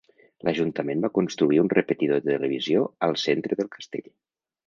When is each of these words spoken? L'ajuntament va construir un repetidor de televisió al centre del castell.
L'ajuntament 0.47 1.03
va 1.05 1.11
construir 1.17 1.59
un 1.65 1.69
repetidor 1.75 2.23
de 2.23 2.31
televisió 2.35 2.83
al 3.09 3.15
centre 3.27 3.59
del 3.61 3.73
castell. 3.79 4.09